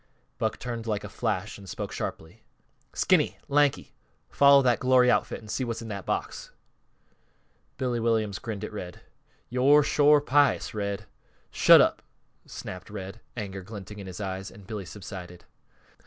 [0.39, 2.41] Buck turned like a flash and spoke sharply:
[2.91, 3.37] "Skinny!
[3.47, 3.93] Lanky!
[4.31, 6.49] Follow that glory outfit, an' see what's in that box!"
[7.77, 9.01] Billy Williams grinned at Red.
[9.51, 11.05] "Yo're shore pious, Red."
[11.51, 12.01] "Shut up!"
[12.47, 15.45] snapped Red, anger glinting in his eyes, and Billy subsided.